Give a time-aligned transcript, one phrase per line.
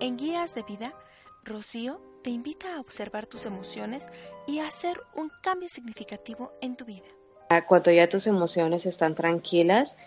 [0.00, 0.94] En Guías de Vida,
[1.44, 4.08] Rocío te invita a observar tus emociones
[4.46, 7.04] y a hacer un cambio significativo en tu vida.
[7.68, 9.98] Cuando ya tus emociones están tranquilas,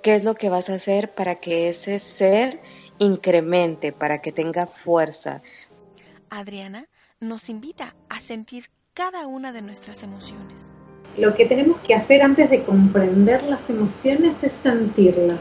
[0.00, 2.60] ¿qué es lo que vas a hacer para que ese ser
[3.00, 5.42] incremente, para que tenga fuerza?
[6.30, 6.86] Adriana
[7.18, 10.68] nos invita a sentir cada una de nuestras emociones.
[11.18, 15.40] Lo que tenemos que hacer antes de comprender las emociones es sentirlas.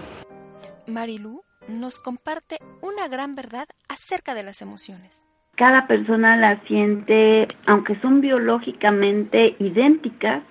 [0.88, 5.26] Marilu nos comparte una gran verdad acerca de las emociones.
[5.56, 10.44] Cada persona la siente, aunque son biológicamente idénticas,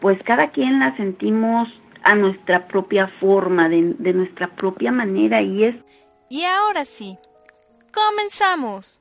[0.00, 1.68] pues cada quien la sentimos
[2.02, 5.76] a nuestra propia forma, de, de nuestra propia manera y es...
[6.28, 7.18] Y ahora sí,
[7.92, 8.98] comenzamos.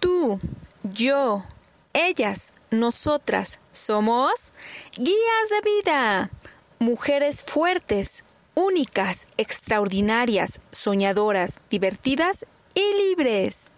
[0.00, 0.38] Tú,
[0.82, 1.44] yo,
[1.92, 4.52] ellas, nosotras somos
[4.96, 6.30] guías de vida,
[6.78, 13.70] mujeres fuertes, únicas, extraordinarias, soñadoras, divertidas y libres.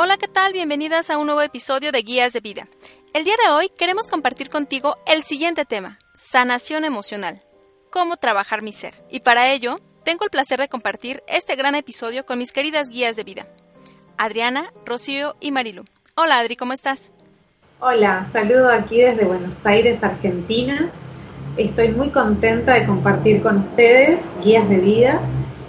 [0.00, 0.52] Hola, ¿qué tal?
[0.52, 2.68] Bienvenidas a un nuevo episodio de Guías de Vida.
[3.14, 7.42] El día de hoy queremos compartir contigo el siguiente tema, sanación emocional
[7.98, 8.94] cómo trabajar mi ser.
[9.10, 13.16] Y para ello, tengo el placer de compartir este gran episodio con mis queridas guías
[13.16, 13.48] de vida,
[14.16, 15.84] Adriana, Rocío y Marilu.
[16.14, 17.12] Hola Adri, ¿cómo estás?
[17.80, 20.90] Hola, saludo aquí desde Buenos Aires, Argentina.
[21.56, 25.20] Estoy muy contenta de compartir con ustedes guías de vida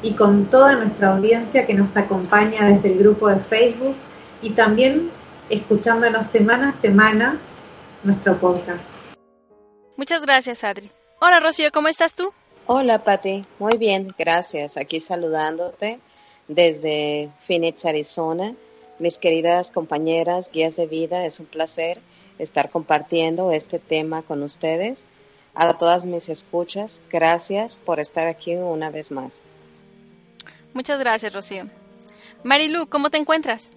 [0.03, 3.95] y con toda nuestra audiencia que nos acompaña desde el grupo de Facebook
[4.43, 5.09] y también
[5.49, 7.39] escuchándonos semana a semana
[8.03, 8.83] nuestro podcast.
[9.97, 10.91] Muchas gracias, Adri.
[11.21, 12.31] Hola Rocío, ¿cómo estás tú?
[12.65, 14.77] Hola Patti, muy bien, gracias.
[14.77, 15.99] Aquí saludándote
[16.47, 18.53] desde Phoenix, Arizona.
[18.99, 21.99] Mis queridas compañeras, guías de vida, es un placer
[22.37, 25.05] estar compartiendo este tema con ustedes.
[25.55, 29.43] A todas mis escuchas, gracias por estar aquí una vez más.
[30.73, 31.65] Muchas gracias, Rocío.
[32.45, 33.73] Marilu, ¿cómo te encuentras?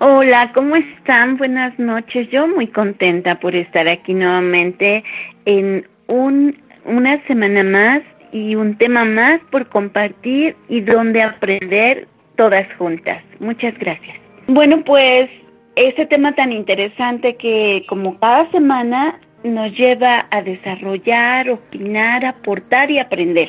[0.00, 1.38] Hola, ¿cómo están?
[1.38, 2.28] Buenas noches.
[2.30, 5.02] Yo muy contenta por estar aquí nuevamente
[5.46, 8.02] en un, una semana más
[8.32, 12.06] y un tema más por compartir y donde aprender
[12.36, 13.22] todas juntas.
[13.40, 14.16] Muchas gracias.
[14.48, 15.30] Bueno, pues
[15.74, 22.98] este tema tan interesante que como cada semana nos lleva a desarrollar, opinar, aportar y
[22.98, 23.48] aprender.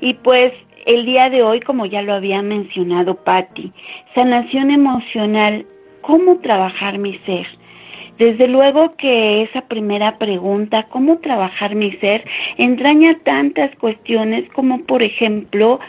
[0.00, 0.52] Y pues
[0.86, 3.72] el día de hoy, como ya lo había mencionado Patti,
[4.14, 5.66] sanación emocional,
[6.00, 7.46] cómo trabajar mi ser.
[8.18, 12.24] Desde luego que esa primera pregunta, ¿cómo trabajar mi ser?,
[12.56, 15.80] entraña tantas cuestiones como, por ejemplo,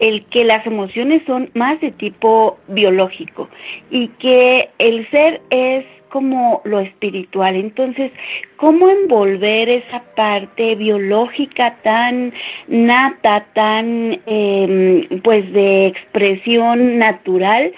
[0.00, 3.48] el que las emociones son más de tipo biológico
[3.90, 7.56] y que el ser es como lo espiritual.
[7.56, 8.10] Entonces,
[8.56, 12.32] ¿cómo envolver esa parte biológica tan
[12.68, 17.72] nata, tan eh, pues de expresión natural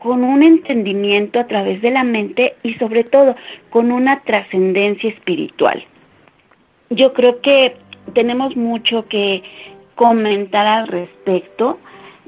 [0.00, 3.36] con un entendimiento a través de la mente y sobre todo
[3.70, 5.84] con una trascendencia espiritual.
[6.90, 7.76] Yo creo que
[8.14, 9.42] tenemos mucho que
[9.94, 11.78] comentar al respecto,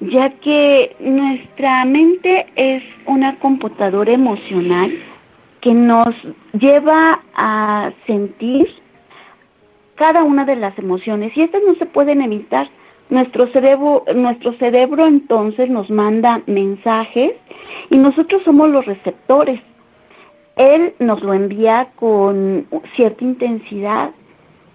[0.00, 4.92] ya que nuestra mente es una computadora emocional
[5.60, 6.14] que nos
[6.58, 8.68] lleva a sentir
[9.94, 12.68] cada una de las emociones y estas no se pueden evitar
[13.10, 17.32] nuestro cerebro, nuestro cerebro entonces nos manda mensajes
[17.90, 19.60] y nosotros somos los receptores.
[20.56, 22.66] Él nos lo envía con
[22.96, 24.10] cierta intensidad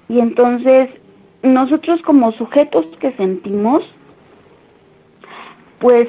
[0.09, 0.89] y entonces
[1.43, 3.83] nosotros como sujetos que sentimos,
[5.79, 6.07] pues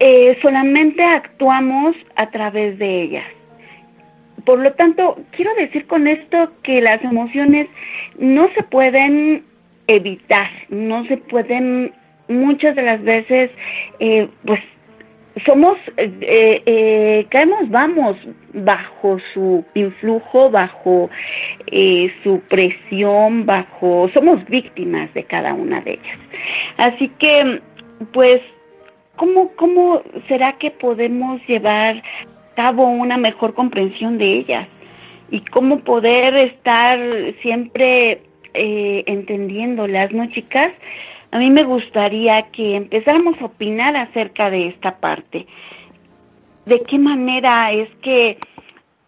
[0.00, 3.26] eh, solamente actuamos a través de ellas.
[4.44, 7.68] Por lo tanto, quiero decir con esto que las emociones
[8.18, 9.44] no se pueden
[9.86, 11.92] evitar, no se pueden
[12.28, 13.50] muchas de las veces,
[13.98, 14.60] eh, pues
[15.44, 18.16] somos, eh, eh, caemos, vamos,
[18.52, 21.10] bajo su influjo, bajo
[22.22, 26.18] su presión, bajo, somos víctimas de cada una de ellas.
[26.76, 27.60] Así que,
[28.12, 28.40] pues,
[29.16, 34.68] ¿cómo, ¿cómo será que podemos llevar a cabo una mejor comprensión de ellas?
[35.30, 37.00] Y cómo poder estar
[37.42, 38.20] siempre
[38.54, 40.74] eh, entendiéndolas, ¿no, chicas?
[41.30, 45.46] A mí me gustaría que empezáramos a opinar acerca de esta parte.
[46.64, 48.38] ¿De qué manera es que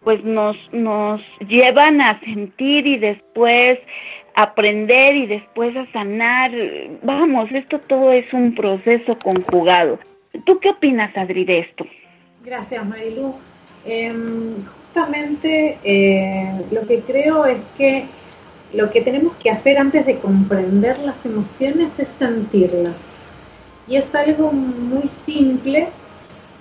[0.03, 3.79] pues nos, nos llevan a sentir y después
[4.37, 6.51] aprender y después a sanar.
[7.01, 9.99] Vamos, esto todo es un proceso conjugado.
[10.45, 11.85] ¿Tú qué opinas, Adri, de esto?
[12.45, 13.33] Gracias, Marilu.
[13.85, 18.05] Em, justamente eh, lo que creo es que
[18.73, 22.95] lo que tenemos que hacer antes de comprender las emociones es sentirlas.
[23.87, 25.87] Y es algo muy simple,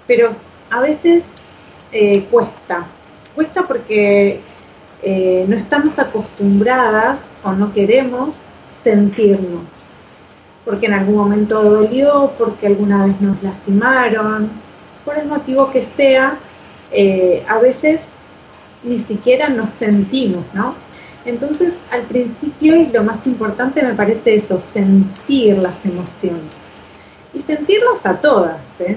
[0.06, 0.30] pero
[0.70, 1.24] a veces
[1.92, 2.86] eh, cuesta.
[3.34, 4.40] Cuesta porque
[5.02, 8.38] eh, no estamos acostumbradas o no queremos
[8.82, 9.64] sentirnos,
[10.64, 14.48] porque en algún momento dolió, porque alguna vez nos lastimaron,
[15.04, 16.38] por el motivo que sea,
[16.92, 18.00] eh, a veces
[18.82, 20.74] ni siquiera nos sentimos, ¿no?
[21.26, 26.56] Entonces, al principio, y lo más importante me parece eso, sentir las emociones.
[27.34, 28.96] Y sentirlas a todas, ¿eh?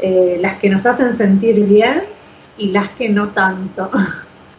[0.00, 2.00] Eh, las que nos hacen sentir bien
[2.56, 3.90] y las que no tanto.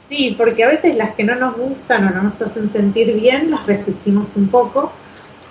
[0.10, 3.52] Sí, porque a veces las que no nos gustan o no nos hacen sentir bien
[3.52, 4.92] las resistimos un poco,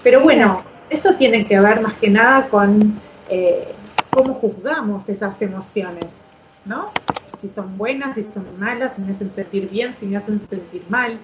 [0.03, 3.73] pero bueno, eso tiene que ver más que nada con eh,
[4.11, 6.07] cómo juzgamos esas emociones,
[6.65, 6.87] ¿no?
[7.41, 10.83] Si son buenas, si son malas, si me hacen sentir bien, si me hacen sentir
[10.89, 11.21] mal,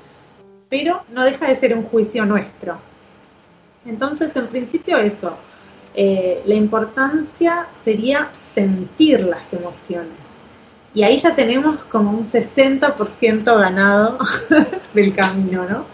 [0.68, 2.78] pero no deja de ser un juicio nuestro.
[3.86, 5.36] Entonces, en principio eso,
[5.94, 10.24] eh, la importancia sería sentir las emociones
[10.94, 14.18] y ahí ya tenemos como un 60% ganado
[14.94, 15.84] del camino, ¿no?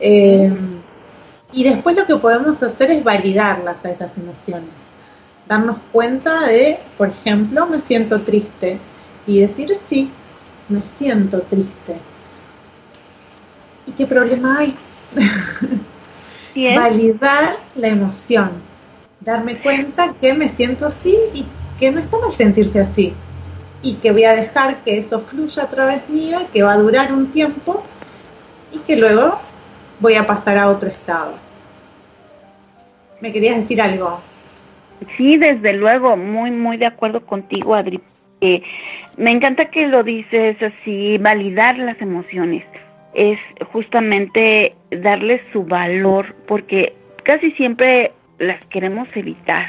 [0.00, 0.50] Eh,
[1.52, 4.70] y después lo que podemos hacer es validarlas a esas emociones.
[5.46, 8.78] Darnos cuenta de, por ejemplo, me siento triste
[9.26, 10.10] y decir sí,
[10.68, 11.96] me siento triste.
[13.90, 14.74] ¿Y qué problema hay?
[16.76, 18.50] Validar la emoción.
[19.20, 21.44] Darme cuenta que me siento así y
[21.78, 23.14] que no está mal sentirse así
[23.82, 26.78] y que voy a dejar que eso fluya a través mío y que va a
[26.78, 27.82] durar un tiempo
[28.72, 29.40] y que luego
[29.98, 31.34] voy a pasar a otro estado.
[33.20, 34.20] ¿Me querías decir algo?
[35.16, 38.00] Sí, desde luego, muy, muy de acuerdo contigo, Adri.
[39.16, 42.64] me encanta que lo dices así, validar las emociones.
[43.14, 43.38] Es
[43.72, 49.68] justamente darles su valor, porque casi siempre las queremos evitar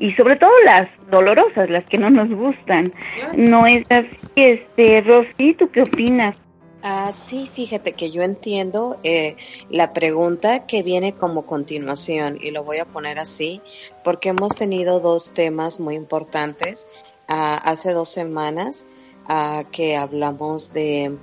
[0.00, 2.92] y sobre todo las dolorosas, las que no nos gustan.
[3.36, 6.36] No es así, este, Rosy, ¿tú qué opinas?
[6.82, 9.36] Ah, sí, fíjate que yo entiendo eh,
[9.68, 13.60] la pregunta que viene como continuación y lo voy a poner así
[14.02, 16.88] porque hemos tenido dos temas muy importantes.
[17.28, 18.86] Ah, hace dos semanas
[19.28, 21.18] ah, que hablamos de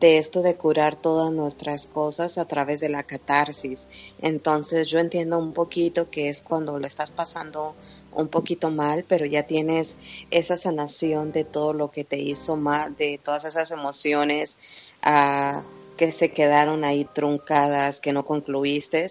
[0.00, 3.86] de esto de curar todas nuestras cosas a través de la catarsis.
[4.20, 7.74] Entonces yo entiendo un poquito que es cuando lo estás pasando
[8.12, 9.98] un poquito mal, pero ya tienes
[10.30, 14.56] esa sanación de todo lo que te hizo mal, de todas esas emociones
[15.02, 15.62] ah,
[15.98, 19.06] que se quedaron ahí truncadas, que no concluiste.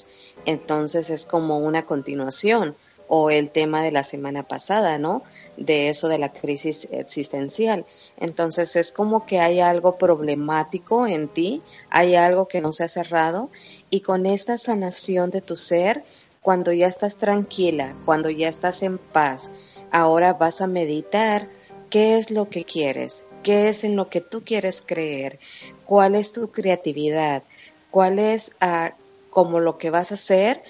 [0.45, 2.75] Entonces es como una continuación
[3.09, 5.23] o el tema de la semana pasada, ¿no?
[5.57, 7.85] De eso de la crisis existencial.
[8.17, 12.87] Entonces es como que hay algo problemático en ti, hay algo que no se ha
[12.87, 13.49] cerrado
[13.89, 16.03] y con esta sanación de tu ser,
[16.41, 19.49] cuando ya estás tranquila, cuando ya estás en paz,
[19.91, 21.49] ahora vas a meditar
[21.89, 25.39] qué es lo que quieres, qué es en lo que tú quieres creer,
[25.85, 27.43] cuál es tu creatividad,
[27.89, 28.93] cuál es ah,
[29.31, 30.61] como lo que vas a hacer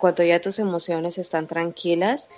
[0.00, 2.28] cuando ya tus emociones están tranquilas,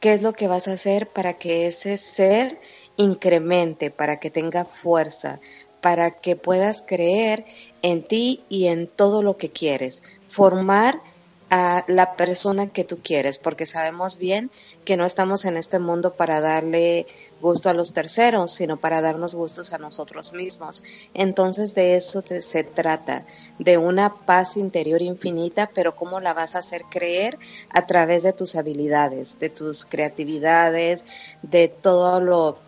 [0.00, 2.60] ¿qué es lo que vas a hacer para que ese ser
[2.96, 5.40] incremente, para que tenga fuerza,
[5.80, 7.44] para que puedas creer
[7.82, 10.02] en ti y en todo lo que quieres?
[10.28, 11.02] Formar
[11.50, 14.50] a la persona que tú quieres, porque sabemos bien
[14.84, 17.06] que no estamos en este mundo para darle
[17.40, 20.82] gusto a los terceros, sino para darnos gustos a nosotros mismos.
[21.14, 23.24] Entonces de eso se trata,
[23.58, 27.38] de una paz interior infinita, pero cómo la vas a hacer creer
[27.70, 31.04] a través de tus habilidades, de tus creatividades,
[31.42, 32.58] de todo lo,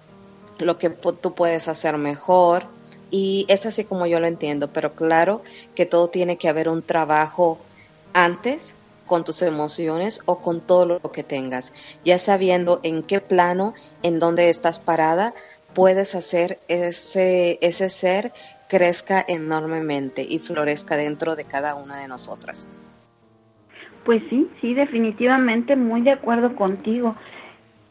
[0.58, 2.66] lo que tú puedes hacer mejor.
[3.10, 5.42] Y es así como yo lo entiendo, pero claro
[5.74, 7.58] que todo tiene que haber un trabajo
[8.14, 8.74] antes
[9.12, 11.74] con tus emociones o con todo lo que tengas.
[12.02, 15.34] Ya sabiendo en qué plano, en dónde estás parada,
[15.74, 18.32] puedes hacer ese, ese ser
[18.70, 22.66] crezca enormemente y florezca dentro de cada una de nosotras.
[24.06, 27.14] Pues sí, sí, definitivamente muy de acuerdo contigo.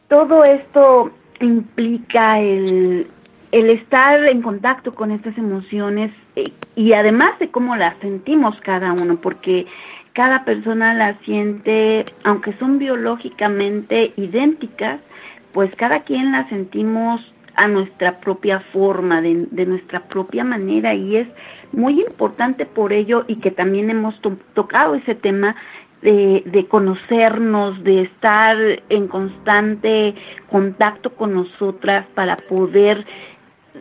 [0.08, 3.06] todo esto implica el,
[3.52, 6.10] el estar en contacto con estas emociones
[6.74, 9.66] y además de cómo las sentimos cada uno, porque
[10.12, 15.00] cada persona las siente, aunque son biológicamente idénticas,
[15.52, 17.20] pues cada quien las sentimos
[17.54, 21.28] a nuestra propia forma, de, de nuestra propia manera y es
[21.72, 24.18] muy importante por ello y que también hemos
[24.54, 25.56] tocado ese tema
[26.00, 28.56] de, de, conocernos, de estar
[28.88, 30.14] en constante
[30.50, 33.06] contacto con nosotras para poder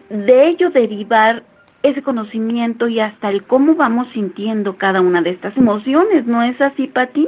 [0.10, 1.44] de ello derivar
[1.84, 6.60] ese conocimiento y hasta el cómo vamos sintiendo cada una de estas emociones, ¿no es
[6.62, 7.28] así, Pati?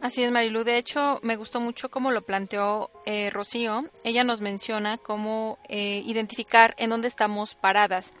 [0.00, 0.62] Así es, Marilu.
[0.62, 3.82] De hecho, me gustó mucho cómo lo planteó eh, Rocío.
[4.04, 8.14] Ella nos menciona cómo eh, identificar en dónde estamos paradas.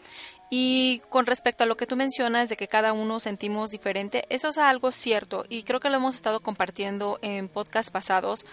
[0.50, 4.48] Y con respecto a lo que tú mencionas de que cada uno sentimos diferente, eso
[4.48, 8.46] es algo cierto y creo que lo hemos estado compartiendo en podcasts pasados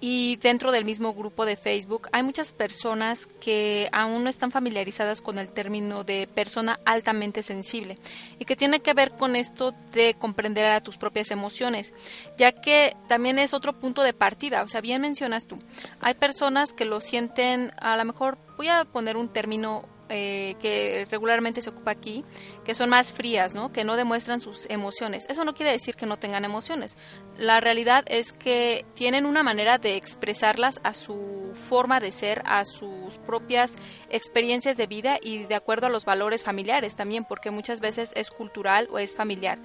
[0.00, 5.22] y dentro del mismo grupo de Facebook hay muchas personas que aún no están familiarizadas
[5.22, 7.98] con el término de persona altamente sensible
[8.38, 11.94] y que tiene que ver con esto de comprender a tus propias emociones,
[12.38, 15.58] ya que también es otro punto de partida, o sea, bien mencionas tú,
[16.00, 21.06] hay personas que lo sienten, a lo mejor voy a poner un término eh, que
[21.10, 22.24] regularmente se ocupa aquí,
[22.64, 23.72] que son más frías, ¿no?
[23.72, 25.26] que no demuestran sus emociones.
[25.28, 26.98] Eso no quiere decir que no tengan emociones.
[27.38, 32.64] La realidad es que tienen una manera de expresarlas a su forma de ser, a
[32.64, 33.76] sus propias
[34.10, 38.30] experiencias de vida y de acuerdo a los valores familiares también, porque muchas veces es
[38.30, 39.58] cultural o es familiar.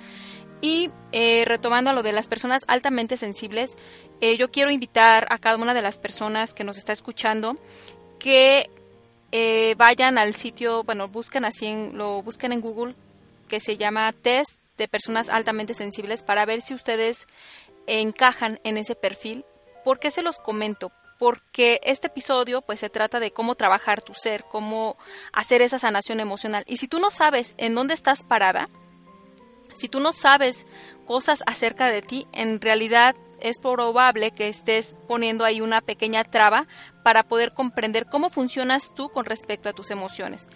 [0.62, 3.78] Y eh, retomando a lo de las personas altamente sensibles,
[4.22, 7.56] eh, yo quiero invitar a cada una de las personas que nos está escuchando
[8.20, 8.70] que
[9.38, 12.96] eh, vayan al sitio, bueno, busquen así, en, lo busquen en Google,
[13.50, 17.28] que se llama Test de Personas Altamente Sensibles, para ver si ustedes
[17.86, 19.44] encajan en ese perfil.
[19.84, 20.94] ¿Por qué se los comento?
[21.20, 24.96] Porque este episodio pues se trata de cómo trabajar tu ser, cómo
[25.34, 26.64] hacer esa sanación emocional.
[26.66, 28.70] Y si tú no sabes en dónde estás parada,
[29.74, 30.66] si tú no sabes
[31.06, 36.68] cosas acerca de ti, en realidad es probable que estés poniendo ahí una pequeña traba
[37.04, 40.48] para poder comprender cómo funcionas tú con respecto a tus emociones.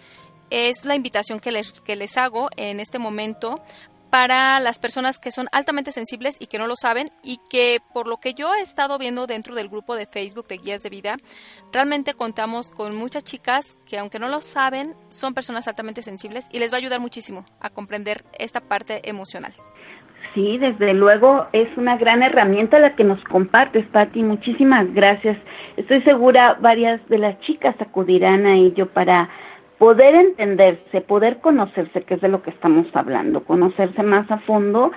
[0.50, 3.62] Es la invitación que les, que les hago en este momento
[4.10, 8.08] para las personas que son altamente sensibles y que no lo saben y que por
[8.08, 11.16] lo que yo he estado viendo dentro del grupo de Facebook de Guías de Vida,
[11.72, 16.58] realmente contamos con muchas chicas que aunque no lo saben, son personas altamente sensibles y
[16.58, 19.54] les va a ayudar muchísimo a comprender esta parte emocional.
[20.34, 24.22] Sí, desde luego es una gran herramienta la que nos compartes, Patti.
[24.22, 25.36] Muchísimas gracias.
[25.76, 29.28] Estoy segura varias de las chicas acudirán a ello para
[29.78, 34.92] poder entenderse, poder conocerse, que es de lo que estamos hablando, conocerse más a fondo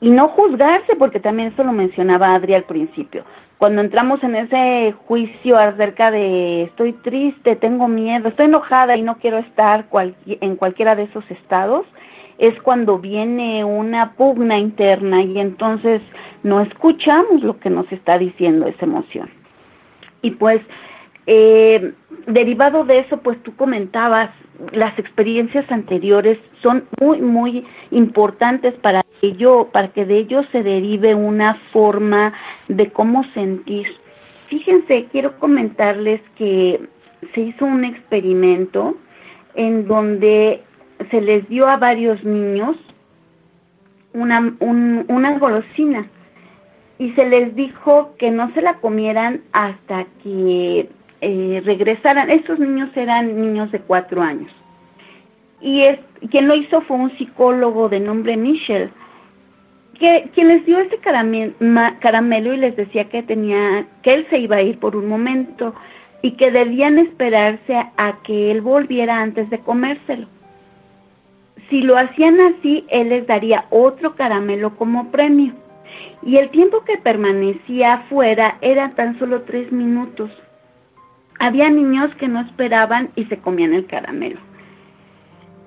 [0.00, 3.24] y no juzgarse, porque también eso lo mencionaba Adri al principio.
[3.58, 9.16] Cuando entramos en ese juicio acerca de estoy triste, tengo miedo, estoy enojada y no
[9.16, 9.86] quiero estar
[10.26, 11.84] en cualquiera de esos estados,
[12.38, 16.00] es cuando viene una pugna interna y entonces
[16.44, 19.28] no escuchamos lo que nos está diciendo esa emoción.
[20.22, 20.60] Y pues,
[21.26, 21.92] eh,
[22.26, 24.30] derivado de eso, pues tú comentabas,
[24.72, 30.62] las experiencias anteriores son muy, muy importantes para que yo, para que de ello se
[30.62, 32.32] derive una forma
[32.68, 33.86] de cómo sentir.
[34.48, 36.80] Fíjense, quiero comentarles que
[37.34, 38.96] se hizo un experimento
[39.54, 40.62] en donde
[41.10, 42.76] se les dio a varios niños
[44.12, 46.06] una, una golosina
[46.98, 50.88] y se les dijo que no se la comieran hasta que
[51.20, 52.30] eh, regresaran.
[52.30, 54.50] Estos niños eran niños de cuatro años.
[55.60, 55.98] Y es,
[56.30, 58.90] quien lo hizo fue un psicólogo de nombre Michel,
[59.98, 64.56] que, quien les dio ese caramelo y les decía que tenía, que él se iba
[64.56, 65.74] a ir por un momento
[66.22, 70.26] y que debían esperarse a que él volviera antes de comérselo.
[71.68, 75.52] Si lo hacían así, él les daría otro caramelo como premio.
[76.22, 80.30] Y el tiempo que permanecía afuera era tan solo tres minutos.
[81.38, 84.40] Había niños que no esperaban y se comían el caramelo.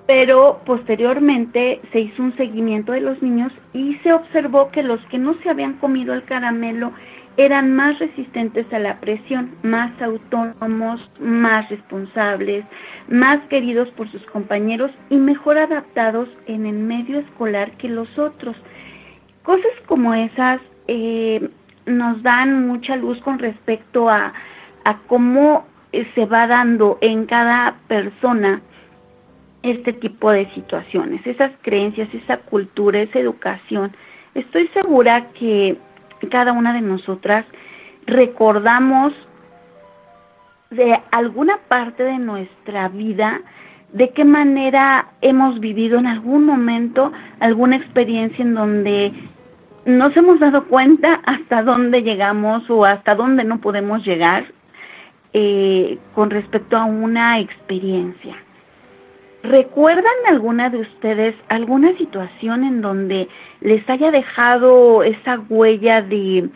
[0.06, 5.18] Pero posteriormente se hizo un seguimiento de los niños y se observó que los que
[5.18, 6.92] no se habían comido el caramelo
[7.36, 12.64] eran más resistentes a la presión, más autónomos, más responsables,
[13.08, 18.56] más queridos por sus compañeros y mejor adaptados en el medio escolar que los otros.
[19.42, 21.48] Cosas como esas eh,
[21.86, 24.32] nos dan mucha luz con respecto a,
[24.84, 28.60] a cómo eh, se va dando en cada persona
[29.62, 33.92] este tipo de situaciones, esas creencias, esa cultura, esa educación.
[34.34, 35.76] Estoy segura que
[36.28, 37.44] cada una de nosotras
[38.06, 39.12] recordamos
[40.70, 43.40] de alguna parte de nuestra vida,
[43.92, 49.12] de qué manera hemos vivido en algún momento alguna experiencia en donde
[49.84, 54.46] nos hemos dado cuenta hasta dónde llegamos o hasta dónde no podemos llegar
[55.34, 58.36] eh, con respecto a una experiencia.
[59.42, 63.28] ¿Recuerdan alguna de ustedes alguna situación en donde
[63.60, 66.48] les haya dejado esa huella de,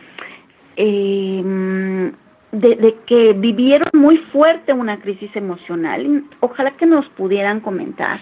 [0.77, 2.11] eh,
[2.53, 6.23] de, que vivieron muy fuerte una crisis emocional?
[6.39, 8.21] Ojalá que nos pudieran comentar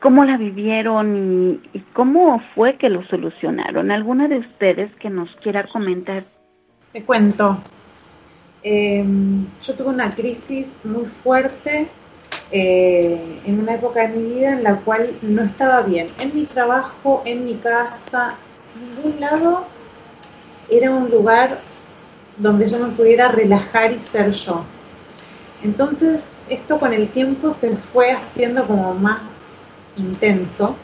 [0.00, 3.92] cómo la vivieron y, cómo fue que lo solucionaron.
[3.92, 6.24] ¿Alguna de ustedes que nos quiera comentar?
[6.92, 7.58] Te cuento.
[8.64, 11.86] Em, yo tuve una crisis muy fuerte
[12.50, 16.06] eh, en una época de mi vida en la cual no estaba bien.
[16.18, 18.34] En mi trabajo, en mi casa,
[18.78, 19.64] ningún lado
[20.70, 21.60] era un lugar
[22.36, 24.64] donde yo me pudiera relajar y ser yo.
[25.62, 29.22] Entonces, esto con el tiempo se fue haciendo como más
[29.96, 30.76] intenso,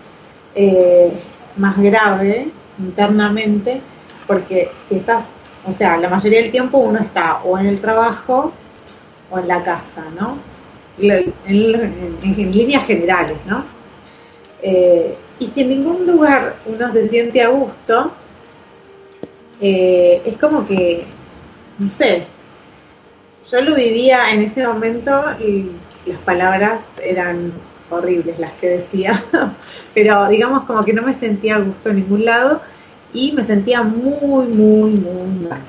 [0.54, 1.12] eh,
[1.56, 3.80] más grave internamente,
[4.26, 5.28] porque si estás,
[5.66, 8.52] o sea, la mayoría del tiempo uno está o en el trabajo
[9.30, 10.38] o en la casa, ¿no?
[10.98, 13.64] En, líneas generales, ¿no?
[14.62, 18.12] Eh, y si en ningún lugar uno se siente a gusto,
[19.60, 21.04] eh, es como que,
[21.78, 22.24] no sé,
[23.50, 25.70] yo lo vivía en ese momento y
[26.06, 27.52] las palabras eran
[27.90, 29.20] horribles las que decía,
[29.94, 32.60] pero digamos como que no me sentía a gusto en ningún lado
[33.12, 35.60] y me sentía muy, muy, muy mal.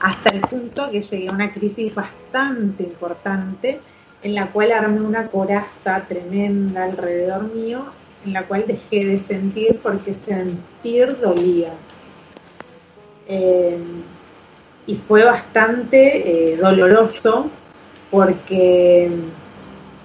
[0.00, 3.80] Hasta el punto que llegué a una crisis bastante importante
[4.22, 7.86] en la cual armé una coraza tremenda alrededor mío,
[8.24, 11.72] en la cual dejé de sentir porque sentir dolía.
[13.26, 13.78] Eh,
[14.86, 17.48] y fue bastante eh, doloroso
[18.10, 19.08] porque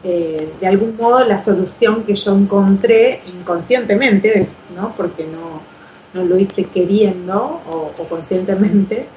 [0.03, 4.93] eh, de algún modo la solución que yo encontré inconscientemente, ¿no?
[4.95, 9.07] porque no, lo hice queriendo o, conscientemente,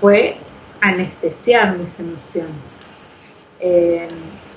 [0.00, 0.36] fue
[0.80, 2.77] anestesiar mis emociones.
[3.60, 4.08] Eh,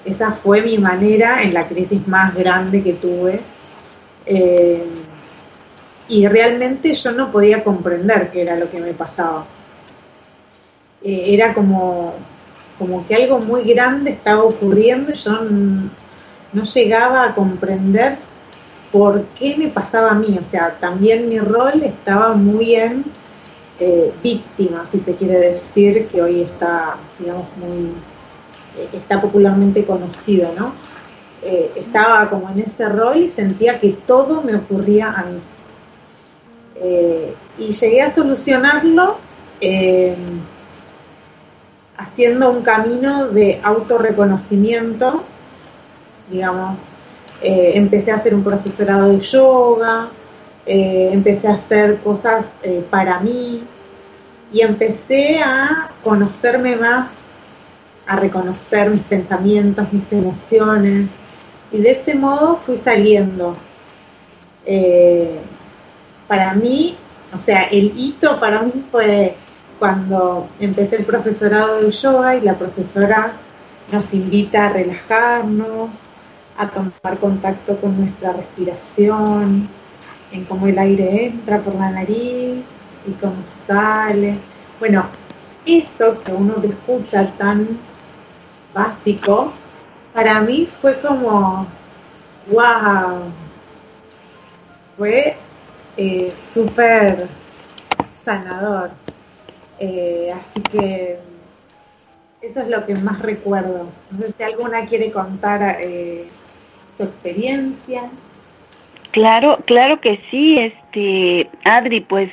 [0.06, 3.38] esa fue mi manera en la crisis más grande que tuve.
[6.08, 9.46] y realmente yo no podía comprender qué era lo que me pasaba.
[11.04, 12.16] era como
[12.82, 15.40] como que algo muy grande estaba ocurriendo y yo
[16.52, 18.18] no llegaba a comprender
[18.92, 20.38] por qué me pasaba a mí.
[20.42, 23.06] O sea, también mi rol estaba muy en
[23.80, 27.94] eh, víctima, si se quiere decir, que hoy está, digamos, muy,
[28.78, 30.74] eh, está popularmente conocido, ¿no?
[31.44, 35.40] Eh, estaba como en ese rol y sentía que todo me ocurría a mí.
[37.60, 39.18] y llegué a solucionarlo
[42.02, 45.24] haciendo un camino de autorreconocimiento,
[46.32, 46.78] digamos,
[47.42, 50.10] eh, empecé a hacer un profesorado de yoga,
[50.66, 53.64] eh, empecé a hacer cosas eh, para mí
[54.54, 57.10] y empecé a conocerme más,
[58.08, 61.10] a reconocer mis pensamientos, mis emociones
[61.72, 63.54] y de ese modo fui saliendo.
[66.28, 66.96] para mí,
[67.34, 69.36] o sea, el hito para mí fue
[69.80, 73.34] cuando empecé el profesorado de yoga y la profesora
[73.92, 75.90] nos invita a relajarnos,
[76.58, 79.68] a tomar contacto con nuestra respiración,
[80.32, 82.64] en cómo el aire entra por la nariz
[83.08, 83.36] y cómo
[83.68, 84.36] sale.
[84.80, 85.06] Bueno,
[85.66, 87.80] eso que uno te escucha tan
[88.74, 89.54] básico,
[90.14, 91.68] para mí fue como,
[92.48, 93.32] wow,
[94.98, 95.36] fue
[95.98, 97.28] eh, súper
[98.24, 98.92] sanador.
[99.80, 101.20] Eh, así que
[102.42, 103.88] eso es lo que más recuerdo.
[104.12, 106.28] No sé si alguna quiere contar eh,
[106.98, 108.10] su experiencia.
[109.12, 112.32] Claro, claro que sí, este Adri, pues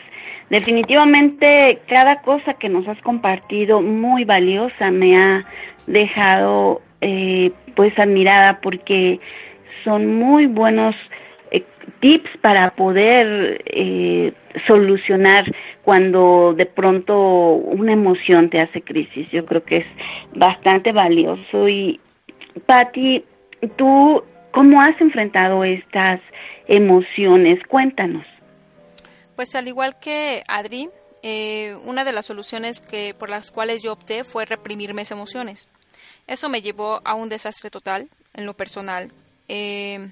[0.50, 5.44] definitivamente cada cosa que nos has compartido muy valiosa me ha
[5.86, 9.20] dejado eh, pues admirada porque
[9.84, 10.94] son muy buenos
[12.00, 14.32] tips para poder eh,
[14.66, 15.44] solucionar
[15.82, 19.28] cuando de pronto una emoción te hace crisis.
[19.30, 19.86] Yo creo que es
[20.34, 21.68] bastante valioso.
[21.68, 22.00] Y
[22.66, 23.24] Patti,
[23.76, 26.20] tú, ¿cómo has enfrentado estas
[26.66, 27.58] emociones?
[27.68, 28.24] Cuéntanos.
[29.38, 30.90] Pues al igual que Adri,
[31.22, 35.68] eh, una de las soluciones que por las cuales yo opté fue reprimir mis emociones.
[36.26, 39.12] Eso me llevó a un desastre total en lo personal.
[39.46, 40.10] Eh,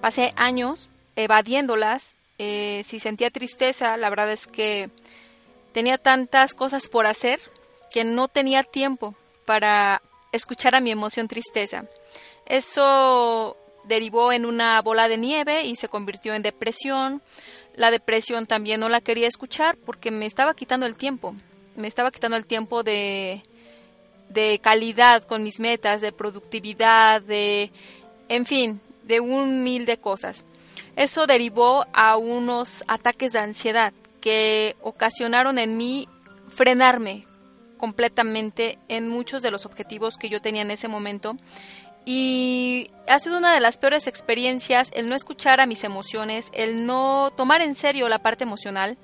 [0.00, 2.18] pasé años evadiéndolas.
[2.38, 4.90] Eh, si sentía tristeza, la verdad es que
[5.70, 7.38] tenía tantas cosas por hacer
[7.92, 11.84] que no tenía tiempo para escuchar a mi emoción tristeza.
[12.44, 17.22] Eso derivó en una bola de nieve y se convirtió en depresión.
[17.74, 21.34] La depresión también no la quería escuchar porque me estaba quitando el tiempo.
[21.76, 23.42] Me estaba quitando el tiempo de,
[24.28, 27.70] de calidad con mis metas, de productividad, de,
[28.28, 30.44] en fin, de un mil de cosas.
[30.96, 36.08] Eso derivó a unos ataques de ansiedad que ocasionaron en mí
[36.48, 37.26] frenarme
[37.76, 41.36] completamente en muchos de los objetivos que yo tenía en ese momento
[42.04, 46.86] y ha sido una de las peores experiencias el no escuchar a mis emociones, el
[46.86, 48.98] no tomar en serio la parte emocional.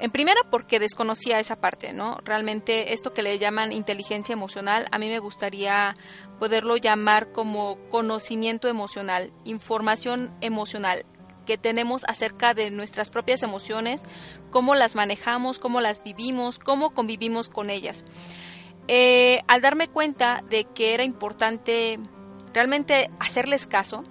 [0.00, 2.18] En primera porque desconocía esa parte, ¿no?
[2.24, 5.94] Realmente esto que le llaman inteligencia emocional, a mí me gustaría
[6.38, 11.04] poderlo llamar como conocimiento emocional, información emocional
[11.44, 14.04] que tenemos acerca de nuestras propias emociones,
[14.50, 18.04] cómo las manejamos, cómo las vivimos, cómo convivimos con ellas.
[18.92, 22.00] Eh, al darme cuenta de que era importante
[22.52, 24.02] realmente hacerles caso,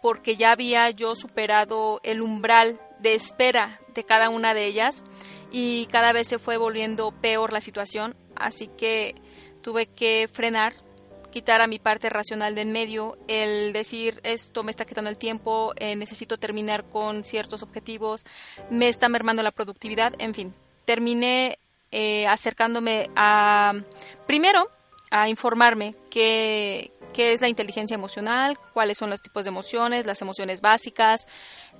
[0.00, 5.04] porque ya había yo superado el umbral de espera de cada una de ellas
[5.50, 9.16] y cada vez se fue volviendo peor la situación, así que
[9.60, 10.72] tuve que frenar,
[11.30, 15.18] quitar a mi parte racional de en medio, el decir esto me está quitando el
[15.18, 18.24] tiempo, eh, necesito terminar con ciertos objetivos,
[18.70, 20.54] me está mermando la productividad, en fin,
[20.86, 21.58] terminé
[21.92, 23.74] eh, acercándome a,
[24.26, 24.68] primero,
[25.10, 30.22] a informarme qué, qué es la inteligencia emocional, cuáles son los tipos de emociones, las
[30.22, 31.26] emociones básicas.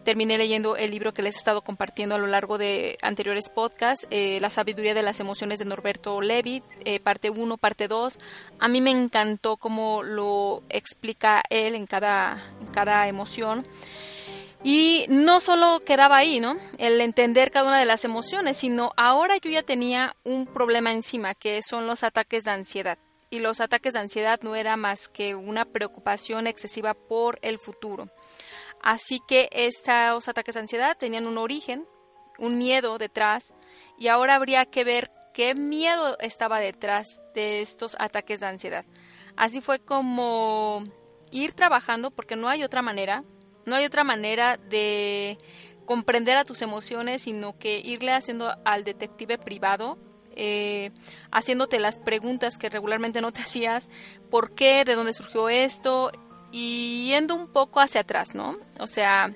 [0.05, 4.07] Terminé leyendo el libro que les he estado compartiendo a lo largo de anteriores podcasts,
[4.11, 8.19] eh, La sabiduría de las emociones de Norberto Levitt, eh, parte 1, parte 2.
[8.59, 13.65] A mí me encantó cómo lo explica él en cada, en cada emoción.
[14.65, 16.57] Y no solo quedaba ahí, ¿no?
[16.79, 21.35] El entender cada una de las emociones, sino ahora yo ya tenía un problema encima,
[21.35, 22.99] que son los ataques de ansiedad.
[23.29, 28.09] Y los ataques de ansiedad no era más que una preocupación excesiva por el futuro.
[28.83, 31.87] Así que estos ataques de ansiedad tenían un origen,
[32.39, 33.55] un miedo detrás,
[33.99, 38.85] y ahora habría que ver qué miedo estaba detrás de estos ataques de ansiedad.
[39.37, 40.85] Así fue como
[41.31, 43.25] ir trabajando, porque no hay otra manera,
[43.65, 45.39] no hay otra manera de
[45.85, 49.99] comprender a tus emociones, sino que irle haciendo al detective privado,
[50.35, 50.91] eh,
[51.31, 53.91] haciéndote las preguntas que regularmente no te hacías,
[54.31, 56.11] por qué, de dónde surgió esto,
[56.51, 58.59] y yendo un poco hacia atrás, ¿no?
[58.79, 59.35] O sea,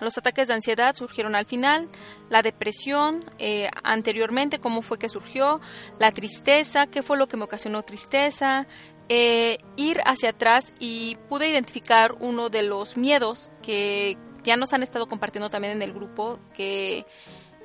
[0.00, 1.88] los ataques de ansiedad surgieron al final,
[2.30, 5.60] la depresión eh, anteriormente, cómo fue que surgió,
[5.98, 8.66] la tristeza, qué fue lo que me ocasionó tristeza,
[9.08, 14.82] eh, ir hacia atrás y pude identificar uno de los miedos que ya nos han
[14.82, 17.06] estado compartiendo también en el grupo, que,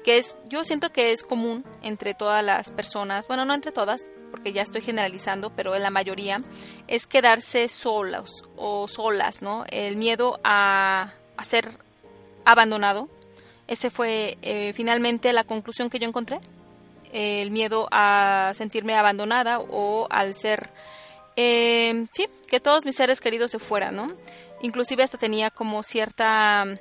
[0.04, 4.06] que es, yo siento que es común entre todas las personas, bueno, no entre todas,
[4.32, 6.42] porque ya estoy generalizando, pero en la mayoría,
[6.88, 9.64] es quedarse solos o solas, ¿no?
[9.70, 11.70] El miedo a, a ser
[12.46, 13.10] abandonado.
[13.68, 16.40] Ese fue eh, finalmente la conclusión que yo encontré.
[17.12, 20.72] El miedo a sentirme abandonada o al ser
[21.36, 24.14] eh, sí, que todos mis seres queridos se fueran, ¿no?
[24.62, 26.76] Inclusive hasta tenía como cierta mm,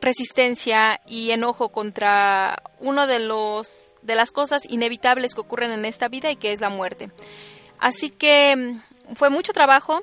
[0.00, 6.08] resistencia y enojo contra uno de los de las cosas inevitables que ocurren en esta
[6.08, 7.10] vida y que es la muerte.
[7.78, 10.02] Así que mm, fue mucho trabajo,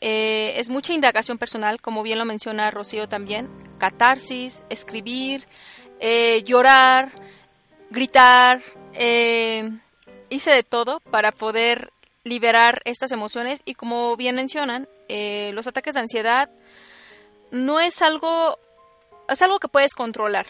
[0.00, 5.46] eh, es mucha indagación personal, como bien lo menciona Rocío también, catarsis, escribir,
[6.00, 7.10] eh, llorar,
[7.90, 8.60] gritar,
[8.92, 9.70] eh,
[10.28, 11.90] hice de todo para poder
[12.24, 16.50] liberar estas emociones y como bien mencionan, eh, los ataques de ansiedad
[17.52, 18.58] no es algo,
[19.28, 20.46] es algo que puedes controlar,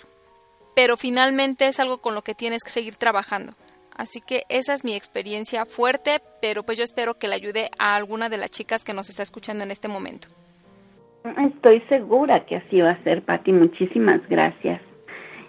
[0.74, 3.54] pero finalmente es algo con lo que tienes que seguir trabajando.
[3.96, 7.94] Así que esa es mi experiencia fuerte, pero pues yo espero que le ayude a
[7.94, 10.28] alguna de las chicas que nos está escuchando en este momento.
[11.24, 13.52] Estoy segura que así va a ser, Patti.
[13.52, 14.80] Muchísimas gracias.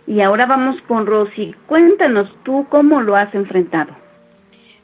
[0.07, 1.55] Y ahora vamos con Rosy.
[1.67, 4.04] Cuéntanos tú cómo lo has enfrentado.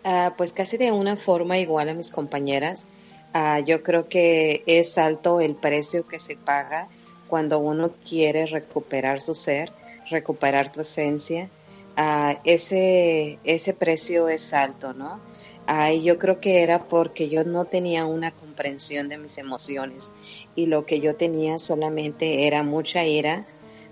[0.04, 2.88] Ah, pues casi de una forma igual a mis compañeras.
[3.34, 6.90] Ah, yo creo que es alto el precio que se paga
[7.28, 9.72] cuando uno quiere recuperar su ser,
[10.10, 11.50] recuperar tu esencia.
[11.98, 15.20] Uh, ese, ese precio es alto, ¿no?
[15.94, 20.12] y yo creo que era porque yo no tenía una comprensión de mis emociones
[20.56, 23.46] y lo que yo tenía solamente era mucha ira,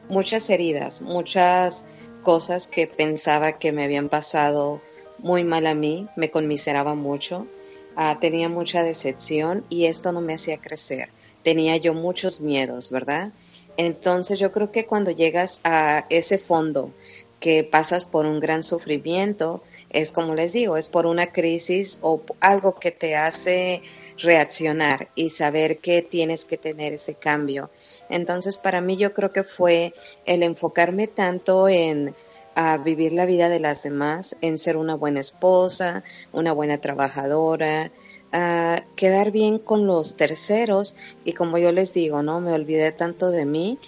[0.10, 1.86] muchas heridas, muchas
[2.22, 4.82] cosas que pensaba que me habían pasado
[5.22, 7.48] muy mal a mí, me conmiseraba mucho,
[7.96, 11.10] ah, tenía mucha decepción y esto no me hacía crecer.
[11.44, 13.32] Tenía yo muchos miedos, ¿verdad?
[13.78, 16.92] Entonces yo creo que cuando llegas a ese fondo,
[17.40, 22.22] que pasas por un gran sufrimiento, es como les digo, es por una crisis o
[22.42, 23.82] algo que te hace
[24.18, 27.70] reaccionar y saber que tienes que tener ese cambio.
[28.10, 29.94] Entonces, para mí yo creo que fue
[30.26, 32.14] el enfocarme tanto en
[32.62, 37.90] a vivir la vida de las demás, en ser una buena esposa, una buena trabajadora,
[38.34, 40.94] a quedar bien con los terceros
[41.24, 43.80] y como yo les digo, no me olvidé tanto de mí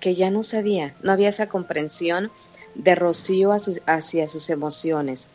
[0.00, 2.30] que ya no sabía, no había esa comprensión
[2.74, 3.52] de Rocío
[3.86, 5.30] hacia sus emociones.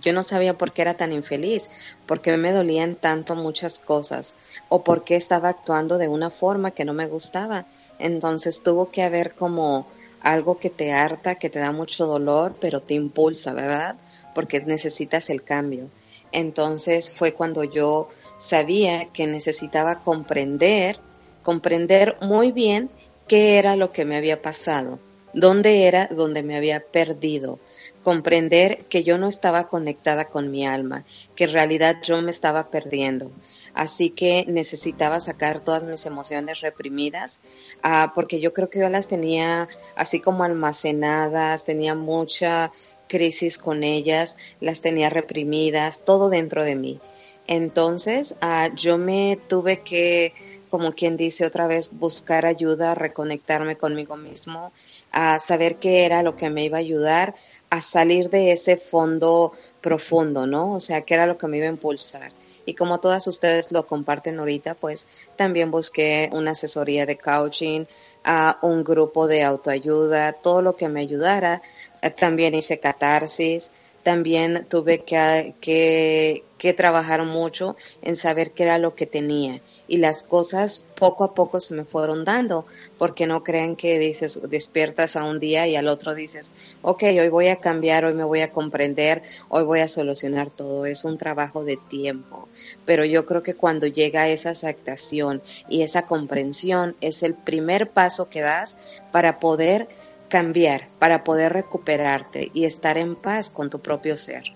[0.00, 1.70] Yo no sabía por qué era tan infeliz,
[2.06, 4.34] por qué me dolían tanto muchas cosas
[4.68, 7.66] o por qué estaba actuando de una forma que no me gustaba.
[8.00, 9.86] Entonces tuvo que haber como
[10.20, 13.96] algo que te harta, que te da mucho dolor, pero te impulsa, ¿verdad?
[14.34, 15.90] Porque necesitas el cambio.
[16.32, 20.98] Entonces fue cuando yo sabía que necesitaba comprender,
[21.42, 22.90] comprender muy bien
[23.26, 24.98] qué era lo que me había pasado,
[25.32, 27.58] dónde era donde me había perdido,
[28.02, 31.04] comprender que yo no estaba conectada con mi alma,
[31.34, 33.30] que en realidad yo me estaba perdiendo.
[33.78, 37.38] Así que necesitaba sacar todas mis emociones reprimidas,
[37.84, 42.72] ah, porque yo creo que yo las tenía así como almacenadas, tenía mucha
[43.08, 47.00] crisis con ellas, las tenía reprimidas, todo dentro de mí.
[47.46, 50.34] Entonces, ah, yo me tuve que,
[50.70, 54.72] como quien dice otra vez, buscar ayuda, reconectarme conmigo mismo,
[55.12, 57.36] a saber qué era lo que me iba a ayudar
[57.70, 60.74] a salir de ese fondo profundo, ¿no?
[60.74, 62.32] O sea, qué era lo que me iba a impulsar.
[62.68, 67.86] Y como todas ustedes lo comparten ahorita, pues también busqué una asesoría de coaching,
[68.24, 71.62] a un grupo de autoayuda, todo lo que me ayudara.
[72.02, 78.76] Eh, también hice catarsis, también tuve que, que, que, trabajar mucho en saber qué era
[78.76, 79.62] lo que tenía.
[79.86, 82.66] Y las cosas poco a poco se me fueron dando,
[82.98, 87.28] porque no crean que dices, despiertas a un día y al otro dices, ok, hoy
[87.28, 90.84] voy a cambiar, hoy me voy a comprender, hoy voy a solucionar todo.
[90.84, 92.48] Es un trabajo de tiempo.
[92.84, 98.28] Pero yo creo que cuando llega esa aceptación y esa comprensión es el primer paso
[98.28, 98.76] que das
[99.12, 99.88] para poder
[100.28, 104.52] cambiar, para poder recuperarte y estar en paz con tu propio ser.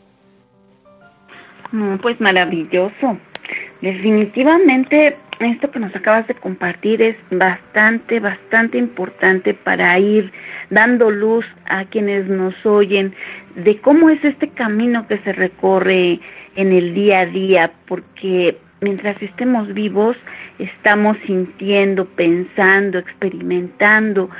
[2.03, 3.19] pues maravilloso.
[3.83, 10.31] Definitivamente esto que nos acabas de compartir es bastante, bastante importante para ir
[10.71, 13.13] dando luz a quienes nos oyen
[13.57, 16.21] de cómo es este camino que se recorre
[16.55, 20.17] en el día a día, porque mientras estemos vivos,
[20.61, 24.31] estamos sintiendo, pensando, experimentando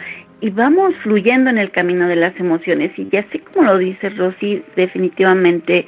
[0.41, 2.93] y vamos fluyendo en el camino de las emociones.
[2.97, 5.87] Y así como lo dice Rosy, definitivamente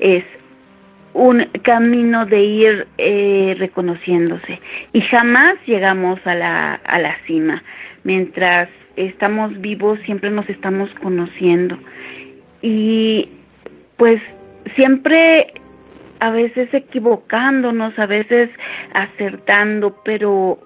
[0.00, 0.24] es
[1.16, 4.60] un camino de ir eh, reconociéndose
[4.92, 7.62] y jamás llegamos a la, a la cima.
[8.04, 11.78] Mientras estamos vivos siempre nos estamos conociendo
[12.60, 13.30] y
[13.96, 14.20] pues
[14.74, 15.54] siempre
[16.20, 18.50] a veces equivocándonos, a veces
[18.92, 20.58] acertando, pero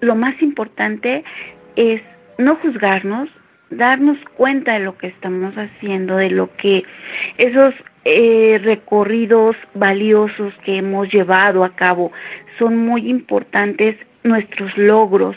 [0.00, 1.24] lo más importante
[1.76, 2.00] es
[2.38, 3.28] no juzgarnos,
[3.68, 6.84] darnos cuenta de lo que estamos haciendo, de lo que
[7.36, 12.12] esos eh, recorridos valiosos que hemos llevado a cabo
[12.58, 15.36] son muy importantes nuestros logros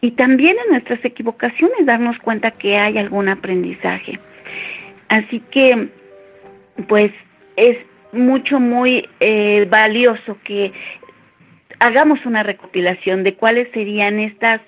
[0.00, 4.18] y también en nuestras equivocaciones darnos cuenta que hay algún aprendizaje.
[5.08, 5.88] Así que,
[6.86, 7.12] pues,
[7.56, 7.76] es
[8.12, 10.72] mucho, muy eh, valioso que
[11.80, 14.60] hagamos una recopilación de cuáles serían estas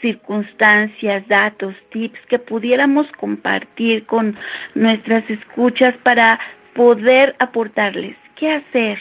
[0.00, 4.36] circunstancias, datos, tips que pudiéramos compartir con
[4.74, 6.38] nuestras escuchas para
[6.74, 8.98] poder aportarles qué hacer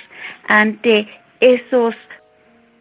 [0.47, 1.07] ante
[1.39, 1.95] esos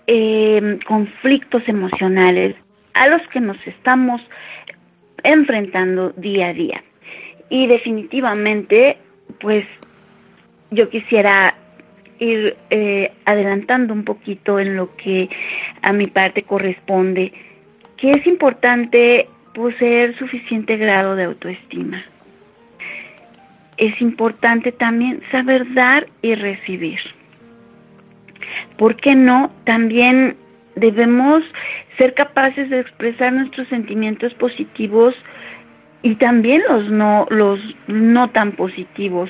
[0.07, 2.55] em, conflictos emocionales
[2.95, 4.21] a los que nos estamos
[5.25, 6.83] enfrentando día a día.
[7.49, 8.97] Y definitivamente,
[9.41, 9.67] pues
[10.71, 11.55] yo quisiera
[12.19, 15.29] ir eh, adelantando un poquito en lo que
[15.83, 17.33] a mi parte corresponde
[17.97, 22.05] que es importante poseer suficiente grado de autoestima.
[23.83, 27.01] Es importante también saber dar y recibir.
[28.79, 29.51] ¿Por qué no?
[29.65, 30.37] También
[30.77, 31.43] debemos
[31.99, 35.17] ser capaces de expresar nuestros sentimientos positivos
[36.03, 39.29] y también los no los no tan positivos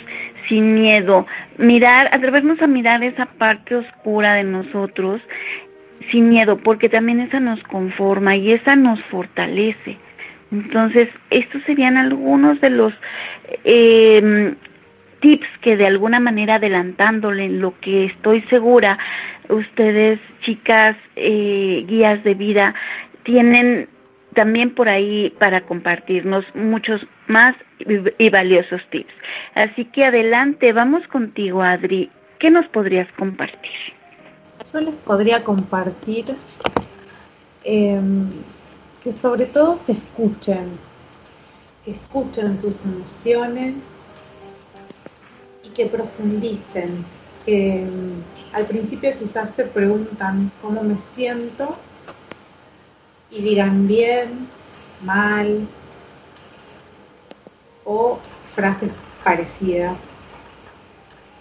[0.51, 5.23] sin miedo mirar atrevernos a mirar esa parte oscura de nosotros
[6.11, 9.97] sin miedo, porque también esa nos conforma y esa nos fortalece.
[10.53, 12.93] Entonces, estos serían algunos de los
[13.65, 14.55] eh,
[15.21, 18.99] tips que de alguna manera adelantándole lo que estoy segura,
[19.49, 22.75] ustedes, chicas, eh, guías de vida,
[23.23, 23.89] tienen
[24.35, 27.55] también por ahí para compartirnos muchos más
[28.19, 29.13] y valiosos tips.
[29.55, 32.11] Así que adelante, vamos contigo, Adri.
[32.39, 33.71] ¿Qué nos podrías compartir?
[34.73, 36.25] Yo les podría compartir
[37.65, 38.29] em,
[39.03, 40.79] que sobre todo se escuchen,
[41.85, 43.75] que escuchen sus emociones
[45.65, 47.05] y que profundicen,
[47.47, 51.73] em, al principio quizás se preguntan cómo me siento
[53.31, 54.49] y dirán bien,
[55.05, 55.67] mal
[57.85, 58.21] o
[58.55, 59.97] frases parecidas,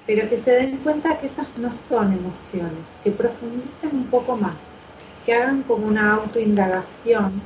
[0.07, 4.55] pero que se den cuenta que esas no son emociones, que profundicen un poco más,
[5.25, 7.41] que hagan como una autoindagación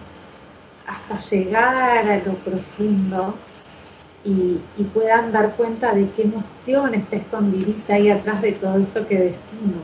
[0.87, 3.35] hasta llegar a lo profundo
[4.23, 4.59] y,
[4.93, 9.83] puedan dar cuenta de qué emoción está escondidita ahí atrás de todo eso que decimos.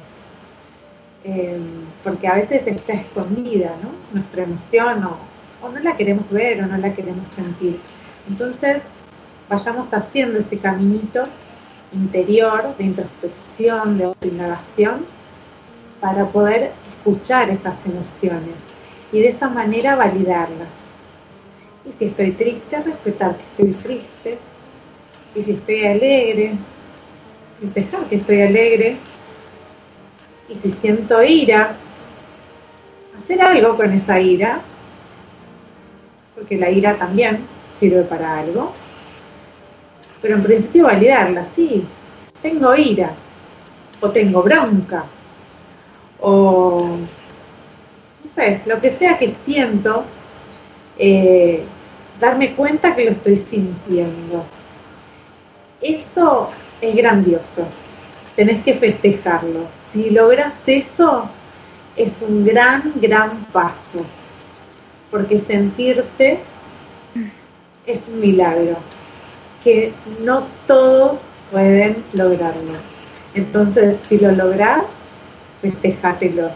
[1.24, 3.90] Em, porque a veces está escondida, ¿no?
[4.12, 7.80] Nuestra emoción o, no la queremos ver o no la queremos sentir.
[8.28, 8.82] Entonces,
[9.48, 11.22] vayamos haciendo ese caminito
[11.94, 15.06] interior de introspección, de autoindagación,
[16.00, 18.56] para poder escuchar esas emociones
[19.12, 20.68] y de esa manera validarlas.
[21.84, 24.40] Y si estoy triste, respetar que estoy triste.
[25.34, 26.54] Y si estoy alegre,
[27.74, 28.98] dejar que estoy alegre
[30.48, 31.76] y si siento ira,
[33.18, 34.62] hacer algo con esa ira,
[36.36, 37.40] porque la ira también
[37.80, 38.74] sirve para algo,
[40.22, 41.86] pero en principio validarla, sí,
[42.42, 43.14] tengo ira,
[44.02, 45.06] o tengo bronca,
[46.22, 46.78] o
[48.24, 50.06] no sé, lo que sea que siento,
[50.98, 51.64] eh,
[52.20, 54.46] darme cuenta que lo estoy sintiendo.
[55.82, 56.48] Eso
[56.80, 57.66] es grandioso,
[58.36, 61.28] tenés que festejarlo, si logras eso,
[61.98, 64.06] es un gran, gran paso,
[65.10, 66.40] porque sentirte
[67.86, 68.78] es un milagro,
[69.64, 69.92] que
[70.24, 71.20] no todos
[71.52, 72.74] pueden lograrlo.
[73.34, 74.84] Entonces, si lo logras,
[75.62, 76.52] festejátelo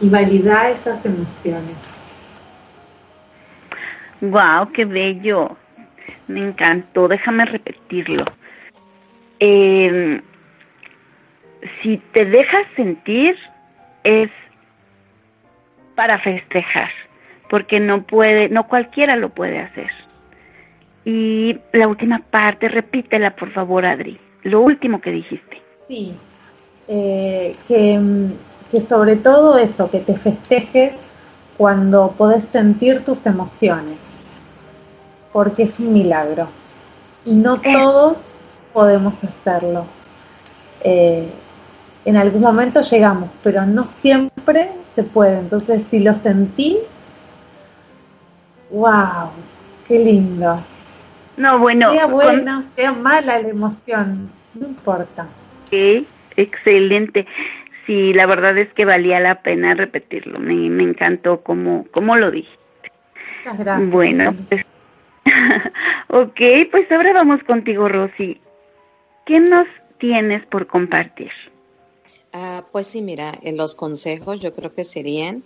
[0.00, 1.76] y valida esas emociones.
[4.20, 5.56] Wow, qué bello.
[6.28, 7.08] Me encantó.
[7.08, 8.24] Déjame repetirlo.
[9.40, 10.20] Eh,
[11.82, 13.36] si te dejas sentir
[14.04, 14.30] es
[15.94, 16.90] para festejar,
[17.48, 19.90] porque no puede, no cualquiera lo puede hacer.
[21.04, 25.60] Y la última parte, repítela por favor, Adri, lo último que dijiste.
[25.88, 26.14] Sí,
[26.88, 28.00] eh, que,
[28.70, 30.94] que sobre todo eso, que te festejes
[31.56, 33.96] cuando podés sentir tus emociones,
[35.32, 36.48] porque es un milagro.
[37.24, 38.22] Y no todos
[38.72, 39.86] podemos hacerlo.
[40.82, 41.28] Eh,
[42.04, 45.38] en algún momento llegamos, pero no siempre se puede.
[45.38, 46.78] Entonces, si lo sentís,
[48.70, 49.30] wow,
[49.86, 50.56] qué lindo.
[51.36, 51.92] No, bueno.
[51.92, 55.26] Sea buena, sea mala la emoción, no importa.
[55.70, 57.26] Sí, excelente.
[57.86, 60.38] Sí, la verdad es que valía la pena repetirlo.
[60.38, 62.58] Me, me encantó cómo, cómo lo dijiste.
[63.44, 63.90] Gracias.
[63.90, 64.64] Bueno, pues,
[66.08, 66.40] ok,
[66.70, 68.40] pues ahora vamos contigo, Rosy.
[69.26, 69.66] ¿Qué nos
[69.98, 71.30] tienes por compartir?
[72.32, 75.42] Ah, pues sí, mira, en los consejos yo creo que serían,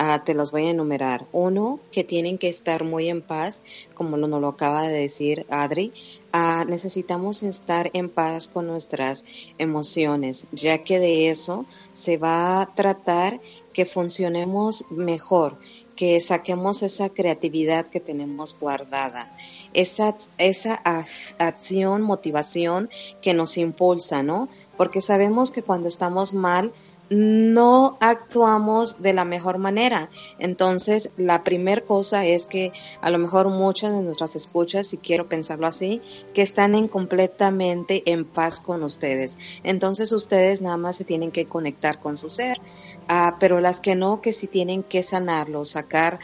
[0.00, 1.26] ah, te los voy a enumerar.
[1.30, 3.60] Uno, que tienen que estar muy en paz,
[3.92, 5.92] como lo, nos lo acaba de decir Adri.
[6.32, 9.26] Ah, necesitamos estar en paz con nuestras
[9.58, 13.40] emociones, ya que de eso se va a tratar
[13.74, 15.58] que funcionemos mejor,
[15.96, 19.36] que saquemos esa creatividad que tenemos guardada,
[19.74, 22.88] esa, esa acción, motivación
[23.20, 24.48] que nos impulsa, ¿no?
[24.80, 26.72] porque sabemos que cuando estamos mal
[27.10, 30.10] no actuamos de la mejor manera.
[30.38, 35.28] Entonces, la primera cosa es que a lo mejor muchas de nuestras escuchas, si quiero
[35.28, 36.00] pensarlo así,
[36.32, 39.38] que están en completamente en paz con ustedes.
[39.64, 42.60] Entonces, ustedes nada más se tienen que conectar con su ser,
[43.08, 46.20] ah, pero las que no, que sí tienen que sanarlo, sacar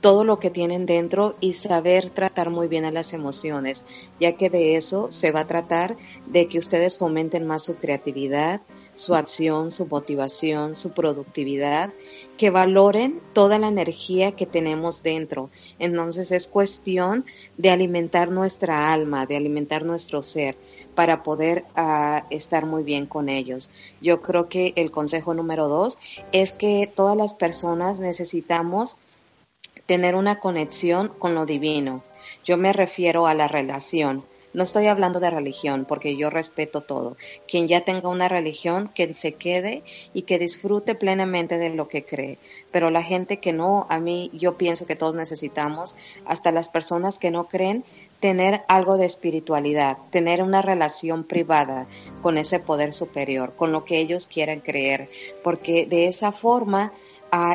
[0.00, 3.84] todo lo que tienen dentro y saber tratar muy bien a las emociones,
[4.18, 5.96] ya que de eso se va a tratar
[6.26, 8.62] de que ustedes fomenten más su creatividad,
[8.94, 11.92] su acción, su motivación, su productividad,
[12.36, 15.50] que valoren toda la energía que tenemos dentro.
[15.78, 17.24] Entonces es cuestión
[17.58, 20.56] de alimentar nuestra alma, de alimentar nuestro ser
[20.94, 23.70] para poder ah, estar muy bien con ellos.
[24.00, 25.98] Yo creo que el consejo número dos
[26.32, 28.96] es que todas las personas necesitamos
[29.90, 32.04] tener una conexión con lo divino.
[32.44, 37.16] Yo me refiero a la relación, No estoy hablando de religión, porque yo respeto todo.
[37.46, 42.04] Quien ya tenga una religión, que se quede y que disfrute plenamente de lo que
[42.04, 42.38] cree.
[42.72, 47.20] Pero la gente que no, a mí yo pienso que todos necesitamos, hasta las personas
[47.20, 47.84] que no creen,
[48.18, 51.86] tener algo de espiritualidad, tener una relación privada
[52.20, 55.08] con ese poder superior, con lo que ellos quieran creer,
[55.44, 56.92] porque de esa forma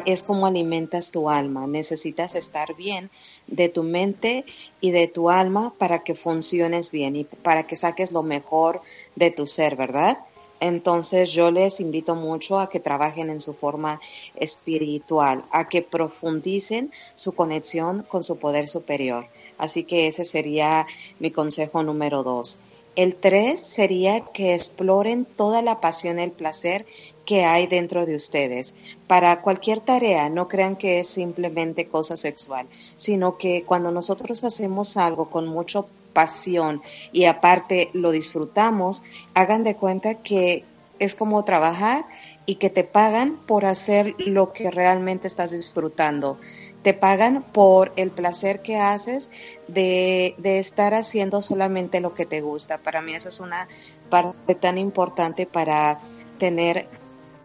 [0.06, 1.68] Es como alimentas tu alma.
[1.68, 3.10] Necesitas estar bien
[3.48, 4.46] de tu mente
[4.80, 8.82] y de tu alma para que funciones bien y para que saques lo mejor
[9.16, 10.20] de tu ser, ¿verdad?
[10.62, 14.00] Entonces yo les invito mucho a que trabajen en su forma
[14.36, 19.28] espiritual, a que profundicen su conexión con su poder superior.
[19.58, 20.88] Así que ese sería
[21.20, 22.58] mi consejo número dos.
[22.96, 26.86] El tres sería que exploren toda la pasión el placer
[27.26, 28.74] que hay dentro de ustedes.
[29.08, 32.68] Para cualquier tarea, no crean que es simplemente cosa sexual,
[32.98, 39.04] sino que cuando nosotros hacemos algo con mucha pasión y aparte lo disfrutamos,
[39.34, 40.64] hagan de cuenta que
[41.00, 42.06] es como trabajar
[42.46, 46.38] y que te pagan por hacer lo que realmente estás disfrutando
[46.86, 49.32] te pagan por el placer que haces
[49.68, 52.78] de, estar haciendo solamente lo que te gusta.
[52.78, 53.68] Para mí esa es una
[54.12, 56.00] parte tan importante para
[56.38, 56.88] tener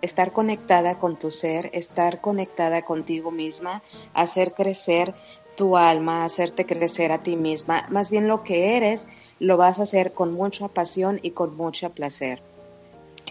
[0.03, 3.83] estar conectada con tu ser, estar conectada contigo misma,
[4.15, 5.15] hacer crecer
[5.57, 7.87] tu alma, hacerte crecer a ti misma.
[7.91, 9.07] Más bien lo que eres
[9.39, 12.43] lo vas a hacer con mucha pasión y con mucho placer.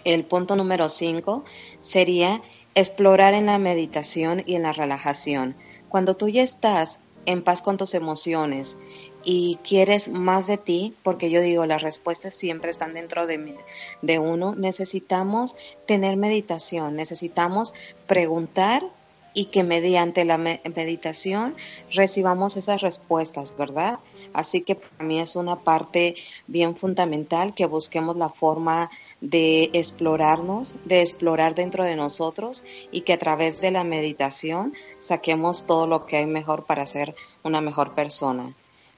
[0.04, 1.44] El punto número cinco
[1.80, 2.42] sería
[2.74, 5.56] explorar en la meditación y en la relajación.
[5.88, 8.78] Cuando tú ya estás en paz con tus emociones
[9.24, 13.56] y quieres más de ti, porque yo digo, las respuestas siempre están dentro de,
[14.02, 15.56] de uno, necesitamos
[15.86, 17.74] tener meditación, necesitamos
[18.06, 18.84] preguntar
[19.32, 21.54] y que mediante la meditación
[21.92, 24.00] recibamos esas respuestas, ¿verdad?
[24.32, 26.16] Así que para mí es una parte
[26.46, 28.90] bien fundamental que busquemos la forma
[29.20, 35.66] de explorarnos, de explorar dentro de nosotros y que a través de la meditación saquemos
[35.66, 38.54] todo lo que hay mejor para ser una mejor persona.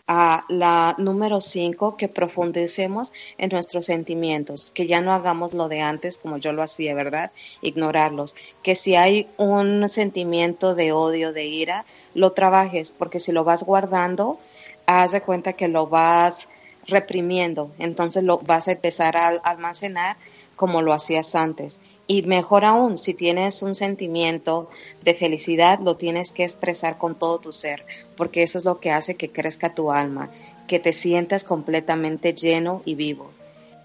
[0.08, 5.80] A la número cinco, que profundicemos en nuestros sentimientos, que ya no hagamos lo de
[5.80, 7.30] antes como yo lo hacía, ¿verdad?
[7.60, 8.34] Ignorarlos.
[8.62, 13.62] Que si hay un sentimiento de odio, de ira, lo trabajes, porque si lo vas
[13.64, 14.38] guardando,
[14.86, 16.48] haz de cuenta que lo vas
[16.86, 20.16] reprimiendo, entonces lo vas a empezar a almacenar
[20.56, 21.80] como lo hacías antes.
[22.06, 24.68] Y mejor aún, si tienes un sentimiento
[25.04, 27.84] de felicidad, lo tienes que expresar con todo tu ser,
[28.16, 30.30] porque eso es lo que hace que crezca tu alma,
[30.66, 33.30] que te sientas completamente lleno y vivo.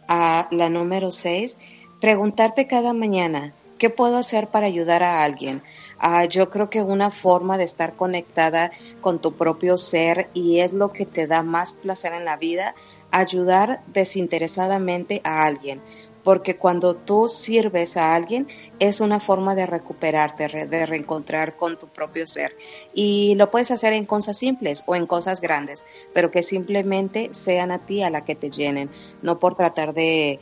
[0.07, 1.57] A la número seis,
[2.01, 5.61] preguntarte cada mañana, ¿qué puedo hacer para ayudar a alguien?
[5.99, 10.73] Ah, yo creo que una forma de estar conectada con tu propio ser y es
[10.73, 12.73] lo que te da más placer en la vida,
[13.11, 15.81] ayudar desinteresadamente a alguien.
[16.27, 18.47] Porque cuando tú sirves a alguien
[18.79, 22.53] es una forma de recuperarte, de reencontrar con tu propio ser.
[22.93, 27.71] Y lo puedes hacer en cosas simples o en cosas grandes, pero que simplemente sean
[27.71, 28.89] a ti a la que te llenen,
[29.21, 30.41] no por tratar de,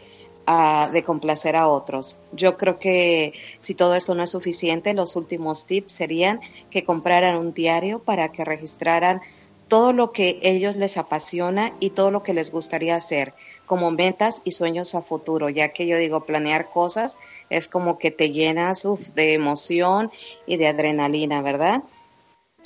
[0.92, 2.18] de complacer a otros.
[2.32, 7.36] Yo creo que si todo esto no es suficiente, los últimos tips serían que compraran
[7.36, 9.22] un diario para que registraran
[9.68, 14.42] todo lo que ellos les apasiona y todo lo que les gustaría hacer como metas
[14.44, 17.18] y sueños a futuro, ya que yo digo planear cosas
[17.50, 20.12] es como que te llenas de emoción
[20.48, 21.84] y de adrenalina, ¿verdad?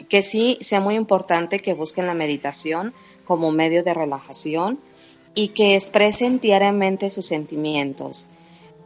[0.10, 2.94] Que sí sea muy importante que busquen la meditación
[3.26, 4.80] como medio de relajación,
[5.36, 8.28] y que expresen diariamente sus sentimientos,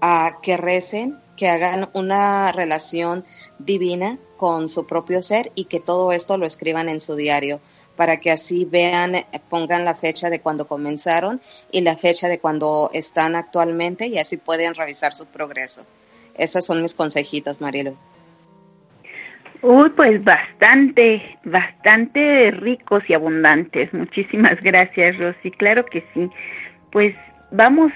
[0.01, 3.25] a que recen, que hagan una relación
[3.57, 7.59] divina con su propio ser y que todo esto lo escriban en su diario
[7.95, 9.13] para que así vean,
[9.49, 11.41] pongan la fecha de cuando comenzaron
[11.71, 15.85] y la fecha de cuando están actualmente y así pueden revisar su progreso.
[16.35, 17.95] Esos son mis consejitos, Marielo.
[19.61, 23.93] Uy, pues bastante, bastante ricos y abundantes.
[23.93, 25.51] Muchísimas gracias, Rosy.
[25.51, 26.29] Claro que sí.
[26.91, 27.15] Pues
[27.51, 27.93] vamos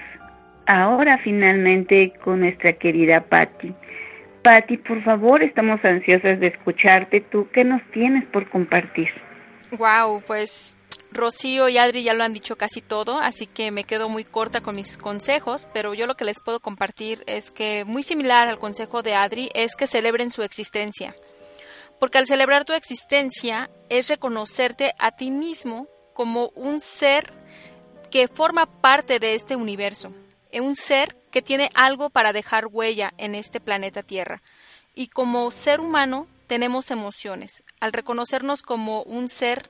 [0.68, 3.74] ahora finalmente con nuestra querida Patti.
[4.43, 7.20] Patti, por favor, estamos ansiosas de escucharte.
[7.20, 9.10] ¿Tú qué nos tienes por compartir?
[9.72, 10.78] Wow, pues
[11.11, 14.61] Rocío y Adri ya lo han dicho casi todo, así que me quedo muy corta
[14.61, 18.59] con mis consejos, pero yo lo que les puedo compartir es que muy similar al
[18.59, 21.15] consejo de Adri es que celebren su existencia
[21.99, 27.34] porque al celebrar tu existencia es reconocerte a ti mismo como un ser
[28.11, 30.13] que forma parte de este universo,
[30.53, 34.41] un ser que tiene algo para dejar huella en este planeta Tierra.
[34.95, 37.64] Y como ser humano tenemos emociones.
[37.80, 39.70] Al reconocernos como un ser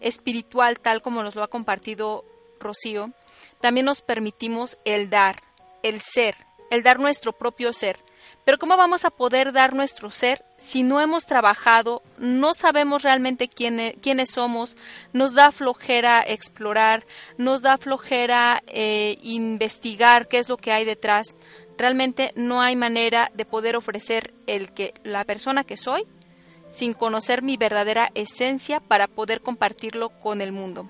[0.00, 2.24] espiritual tal como nos lo ha compartido
[2.60, 3.12] Rocío,
[3.60, 5.42] también nos permitimos el dar,
[5.82, 6.34] el ser,
[6.70, 7.98] el dar nuestro propio ser.
[8.44, 13.48] Pero ¿cómo vamos a poder dar nuestro ser si no hemos trabajado, no sabemos realmente
[13.48, 14.76] quién, quiénes somos,
[15.12, 17.06] nos da flojera explorar,
[17.38, 21.36] nos da flojera eh, investigar qué es lo que hay detrás?
[21.78, 26.06] Realmente no hay manera de poder ofrecer el que la persona que soy
[26.70, 30.88] sin conocer mi verdadera esencia para poder compartirlo con el mundo.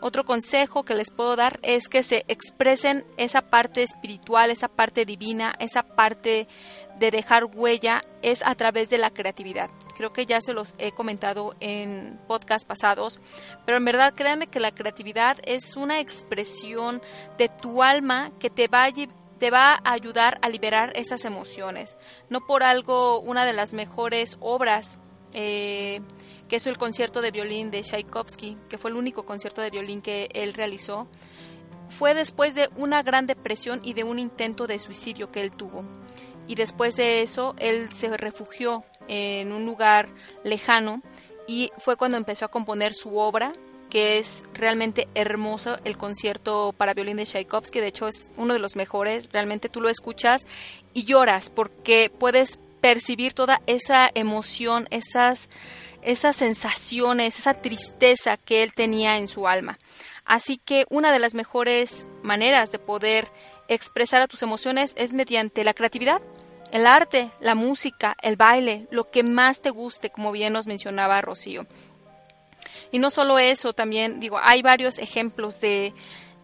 [0.00, 5.04] Otro consejo que les puedo dar es que se expresen esa parte espiritual, esa parte
[5.04, 6.46] divina, esa parte
[6.98, 9.70] de dejar huella es a través de la creatividad.
[9.96, 13.20] Creo que ya se los he comentado en podcasts pasados,
[13.66, 17.02] pero en verdad créanme que la creatividad es una expresión
[17.36, 18.92] de tu alma que te va a
[19.38, 21.96] te va a ayudar a liberar esas emociones.
[22.28, 24.98] No por algo una de las mejores obras
[25.32, 26.00] eh,
[26.48, 30.00] que es el concierto de violín de Tchaikovsky, que fue el único concierto de violín
[30.00, 31.06] que él realizó,
[31.88, 35.84] fue después de una gran depresión y de un intento de suicidio que él tuvo.
[36.46, 40.08] Y después de eso, él se refugió en un lugar
[40.44, 41.02] lejano
[41.46, 43.52] y fue cuando empezó a componer su obra,
[43.90, 48.60] que es realmente hermoso, el concierto para violín de Tchaikovsky, de hecho es uno de
[48.60, 50.46] los mejores, realmente tú lo escuchas
[50.92, 55.48] y lloras porque puedes percibir toda esa emoción, esas
[56.08, 59.78] esas sensaciones, esa tristeza que él tenía en su alma.
[60.24, 63.28] Así que una de las mejores maneras de poder
[63.68, 66.22] expresar a tus emociones es mediante la creatividad,
[66.72, 71.20] el arte, la música, el baile, lo que más te guste, como bien nos mencionaba
[71.20, 71.66] Rocío.
[72.90, 75.92] Y no solo eso, también digo, hay varios ejemplos de,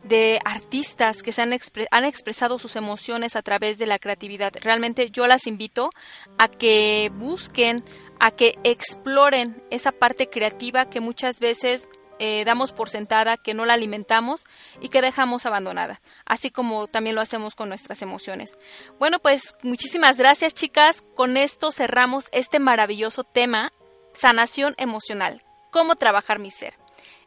[0.05, 1.59] de artistas que se han,
[1.91, 4.53] han, expresado sus emociones a través de la creatividad.
[4.61, 5.91] Realmente yo las invito
[6.37, 7.83] a que busquen
[8.25, 11.87] a que exploren esa parte creativa que muchas veces
[12.19, 14.47] eh, damos por sentada, que no la alimentamos
[14.81, 18.57] y que dejamos abandonada, así como también lo hacemos con nuestras emociones.
[18.99, 21.05] Bueno, pues muchísimas gracias chicas.
[21.15, 23.75] Con esto cerramos este maravilloso tema,
[24.15, 26.79] sanación emocional, cómo trabajar mi ser.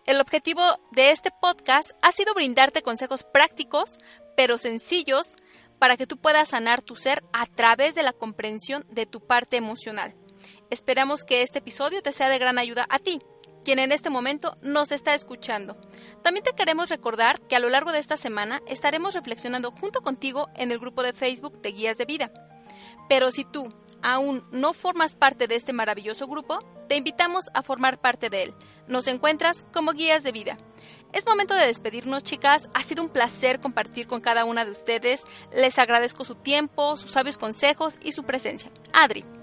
[0.07, 3.99] El objetivo de este podcast ha sido brindarte consejos prácticos,
[4.35, 5.35] pero sencillos,
[5.77, 9.57] para que tú puedas sanar tu ser a través de la comprensión de tu parte
[9.57, 10.15] emocional.
[10.69, 13.21] Esperamos que este episodio te sea de gran ayuda a ti,
[13.63, 15.77] quien en este momento nos está escuchando.
[16.23, 20.49] También te queremos recordar que a lo largo de esta semana estaremos reflexionando junto contigo
[20.55, 22.31] en el grupo de Facebook de Guías de Vida.
[23.07, 23.69] Pero si tú
[24.01, 26.59] aún no formas parte de este maravilloso grupo,
[26.89, 28.53] te invitamos a formar parte de él.
[28.87, 30.57] Nos encuentras como Guías de Vida.
[31.13, 32.69] Es momento de despedirnos, chicas.
[32.73, 35.23] Ha sido un placer compartir con cada una de ustedes.
[35.53, 38.69] Les agradezco su tiempo, sus sabios consejos y su presencia.
[38.93, 39.36] Adri.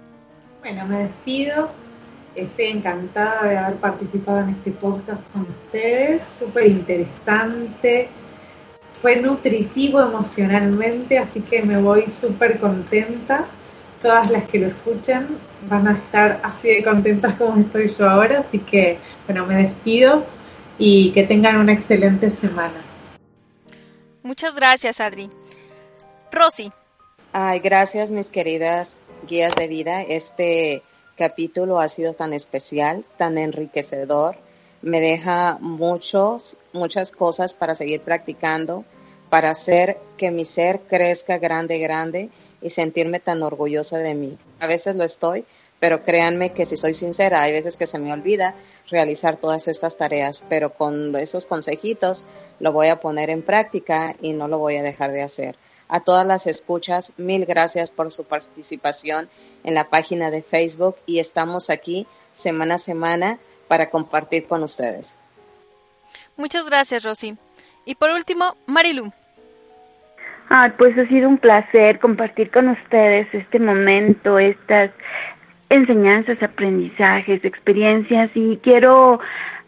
[0.64, 1.68] Bueno, me despido.
[2.34, 6.22] Estoy encantada de haber participado en este podcast con ustedes.
[6.38, 8.08] Súper interesante.
[9.02, 13.44] Fue nutritivo emocionalmente, así que me voy súper contenta.
[14.00, 15.36] Todas las que lo escuchan
[15.68, 18.46] van a estar así de contentas como estoy yo ahora.
[18.48, 18.96] Así que,
[19.26, 20.24] bueno, me despido
[20.78, 22.80] y que tengan una excelente semana.
[24.22, 25.28] Muchas gracias, Adri.
[26.32, 26.72] Rosy.
[27.34, 28.96] Ay, gracias, mis queridas
[29.26, 30.02] guías de vida.
[30.02, 30.82] Este
[31.16, 34.36] capítulo ha sido tan especial, tan enriquecedor.
[34.82, 38.84] Me deja muchos, muchas cosas para seguir practicando,
[39.30, 44.38] para hacer que mi ser crezca grande, grande y sentirme tan orgullosa de mí.
[44.60, 45.44] A veces lo estoy,
[45.84, 48.54] pero créanme que si soy sincera, hay veces que se me olvida
[48.88, 52.24] realizar todas estas tareas, pero con esos consejitos
[52.58, 55.56] lo voy a poner en práctica y no lo voy a dejar de hacer.
[55.88, 59.28] A todas las escuchas, mil gracias por su participación
[59.62, 65.18] en la página de Facebook y estamos aquí semana a semana para compartir con ustedes.
[66.38, 67.36] Muchas gracias, Rosy.
[67.84, 69.12] Y por último, Marilu.
[70.48, 74.90] Ah, pues ha sido un placer compartir con ustedes este momento, estas
[75.74, 79.20] enseñanzas, aprendizajes, experiencias y quiero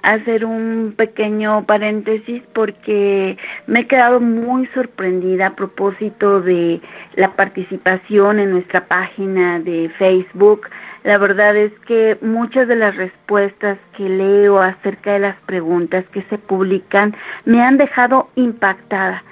[0.03, 3.37] hacer un pequeño paréntesis porque
[3.67, 6.81] me he quedado muy sorprendida a propósito de
[7.17, 10.69] la participación en nuestra página de Facebook.
[11.03, 16.23] La verdad es que muchas de las respuestas que leo acerca de las preguntas que
[16.31, 19.25] se publican me han dejado impactada.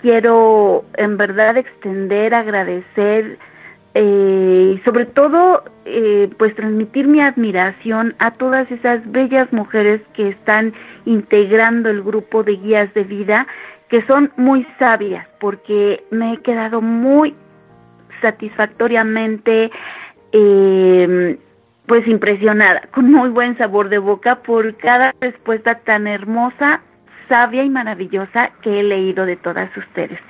[0.00, 3.38] Quiero en verdad extender, agradecer
[3.94, 10.72] eh, sobre todo eh, pues transmitir mi admiración a todas esas bellas mujeres que están
[11.06, 13.46] integrando el grupo de guías de vida
[13.88, 17.34] que son muy sabias porque me he quedado muy
[18.22, 19.72] satisfactoriamente
[20.32, 21.38] eh,
[21.86, 26.80] pues impresionada con muy buen sabor de boca por cada respuesta tan hermosa
[27.30, 30.20] sabia y maravillosa que he leído de todas ustedes.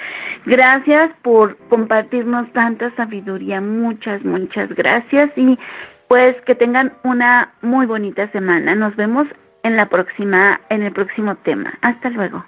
[0.47, 5.59] Gracias por compartirnos tanta sabiduría, muchas, muchas gracias y
[6.07, 8.77] pues que tengan una muy bonita semana.
[8.77, 9.27] Nos vemos
[9.63, 11.79] en la próxima, en el próximo tema.
[11.83, 12.45] Hasta luego.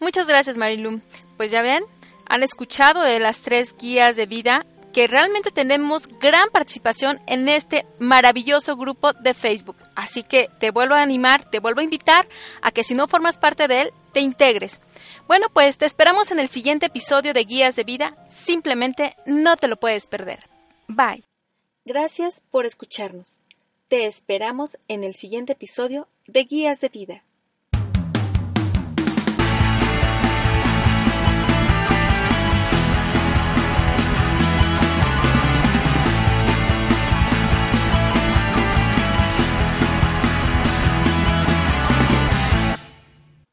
[0.00, 1.00] Muchas gracias, Marilu.
[1.36, 1.84] Pues ya ven,
[2.28, 7.86] han escuchado de las tres guías de vida que realmente tenemos gran participación en este
[7.98, 9.76] maravilloso grupo de Facebook.
[9.94, 12.28] Así que te vuelvo a animar, te vuelvo a invitar
[12.60, 14.80] a que si no formas parte de él, te integres.
[15.26, 18.16] Bueno, pues te esperamos en el siguiente episodio de Guías de Vida.
[18.30, 20.48] Simplemente no te lo puedes perder.
[20.88, 21.24] Bye.
[21.84, 23.40] Gracias por escucharnos.
[23.88, 27.24] Te esperamos en el siguiente episodio de Guías de Vida.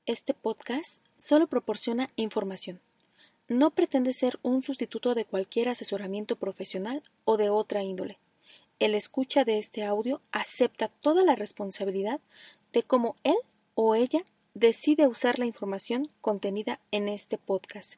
[0.10, 2.82] Este podcast solo proporciona información.
[3.48, 8.18] No pretende ser un sustituto de cualquier asesoramiento profesional o de otra índole.
[8.80, 12.20] El escucha de este audio acepta toda la responsabilidad
[12.74, 13.36] de cómo él
[13.76, 14.24] o ella
[14.56, 17.98] decide usar la información contenida en este podcast.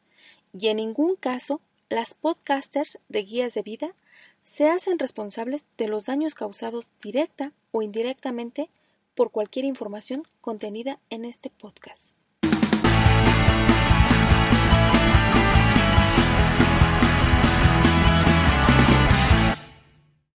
[0.51, 3.95] Y en ningún caso las podcasters de guías de vida
[4.43, 8.69] se hacen responsables de los daños causados directa o indirectamente
[9.15, 12.20] por cualquier información contenida en este podcast.